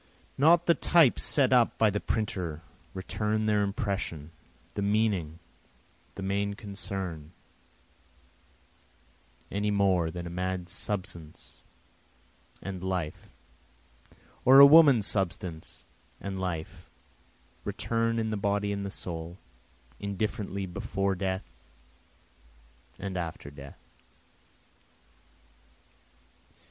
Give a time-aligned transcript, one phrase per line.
[0.35, 2.63] Not the types set up by the printer
[2.95, 4.31] return their impression,
[4.73, 5.37] the meaning,
[6.15, 7.33] the main concern,
[9.51, 11.61] Any more than a man's substance
[12.63, 13.29] and life
[14.43, 15.85] or a woman's substance
[16.19, 16.89] and life
[17.63, 19.37] return in the body and the soul,
[19.99, 21.69] Indifferently before death
[22.97, 23.77] and after death.